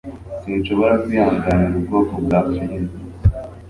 sinshobora 0.41 0.93
kwihanganira 1.03 1.75
ubwoko 1.79 2.13
bwa 2.25 2.39
firime 2.51 2.93